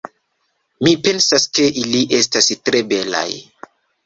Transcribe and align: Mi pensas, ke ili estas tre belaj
Mi 0.87 0.93
pensas, 1.07 1.45
ke 1.59 1.67
ili 1.83 2.01
estas 2.21 2.49
tre 2.71 2.83
belaj 2.97 3.29